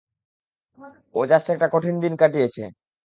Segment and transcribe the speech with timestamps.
[1.15, 2.63] ও just একটা কঠিন দিন কাটিয়েছে।